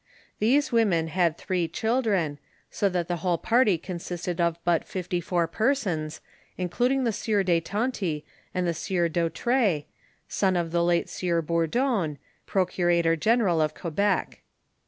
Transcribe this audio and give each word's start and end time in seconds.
Tliese 0.41 0.71
women 0.71 1.09
had 1.09 1.37
three 1.37 1.67
children, 1.67 2.39
so 2.71 2.89
that 2.89 3.07
the 3.07 3.17
whole 3.17 3.37
party 3.37 3.77
consisted 3.77 4.41
of 4.41 4.57
but 4.65 4.83
fifty 4.83 5.21
four 5.21 5.45
persons, 5.47 6.21
including 6.57 7.03
the 7.03 7.11
sieur 7.11 7.43
de 7.43 7.59
Tonty 7.61 8.25
and 8.51 8.65
the 8.67 8.73
sieur 8.73 9.07
Dautray, 9.07 9.85
son 10.27 10.55
of 10.55 10.71
the 10.71 10.83
late 10.83 11.07
sieur 11.07 11.43
Bourdon, 11.43 12.17
procurator 12.47 13.15
gene 13.15 13.43
ral 13.43 13.61
of 13.61 13.75
Quebec. 13.75 14.41